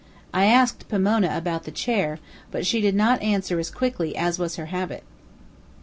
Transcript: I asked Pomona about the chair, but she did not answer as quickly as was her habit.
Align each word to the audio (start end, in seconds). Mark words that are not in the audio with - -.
I 0.33 0.45
asked 0.47 0.89
Pomona 0.89 1.37
about 1.37 1.65
the 1.65 1.69
chair, 1.71 2.17
but 2.49 2.65
she 2.65 2.81
did 2.81 2.95
not 2.95 3.21
answer 3.21 3.59
as 3.59 3.69
quickly 3.69 4.15
as 4.17 4.39
was 4.39 4.55
her 4.55 4.65
habit. 4.73 5.03